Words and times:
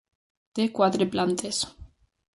Té 0.59 0.65
quatre 0.79 1.07
plantes. 1.17 1.63